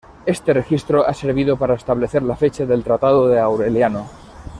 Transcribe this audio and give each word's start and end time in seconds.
Este 0.25 0.51
registro 0.51 1.05
ha 1.05 1.13
servido 1.13 1.57
para 1.57 1.75
establecer 1.75 2.23
la 2.23 2.35
fecha 2.35 2.65
del 2.65 2.83
tratado 2.83 3.27
de 3.27 3.37
Aureliano. 3.39 4.09